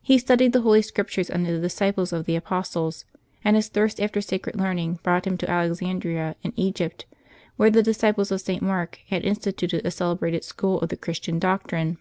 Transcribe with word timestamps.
He 0.00 0.16
studied 0.16 0.54
the 0.54 0.62
Holy 0.62 0.80
Scriptures 0.80 1.28
under 1.28 1.52
the 1.52 1.60
disciples 1.60 2.14
of 2.14 2.24
the 2.24 2.34
apostles, 2.34 3.04
and 3.44 3.56
his 3.56 3.68
thirst 3.68 4.00
after 4.00 4.22
sacred 4.22 4.56
learning 4.56 5.00
brought 5.02 5.26
him 5.26 5.36
to 5.36 5.50
Alexandria, 5.50 6.34
in 6.42 6.54
Egypt, 6.56 7.04
w^here 7.58 7.70
the 7.70 7.82
disciples 7.82 8.32
of 8.32 8.40
St. 8.40 8.62
Mark 8.62 9.00
had 9.10 9.22
instituted 9.22 9.84
a 9.84 9.90
celebrated 9.90 10.44
school 10.44 10.80
of 10.80 10.88
the 10.88 10.96
Christian 10.96 11.38
doctrine. 11.38 11.98